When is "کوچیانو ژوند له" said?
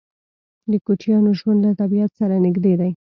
0.85-1.71